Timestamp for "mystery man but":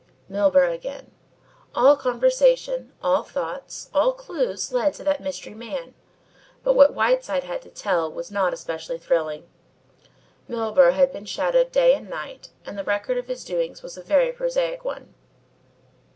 5.21-6.73